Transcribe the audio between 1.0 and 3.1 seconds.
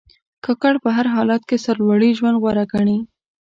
حالت کې سرلوړي ژوند غوره ګڼي.